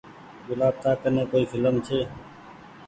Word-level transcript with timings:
گلآب 0.47 0.75
تا 0.83 0.91
ڪني 1.01 1.23
ڪوئي 1.31 1.45
ڦلم 1.51 1.75
ڇي۔ 1.85 1.99